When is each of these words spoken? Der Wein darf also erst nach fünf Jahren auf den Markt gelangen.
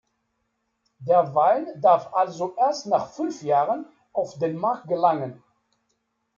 Der 0.97 1.35
Wein 1.35 1.67
darf 1.79 2.11
also 2.15 2.55
erst 2.57 2.87
nach 2.87 3.11
fünf 3.11 3.43
Jahren 3.43 3.85
auf 4.13 4.39
den 4.39 4.57
Markt 4.57 4.87
gelangen. 4.87 5.43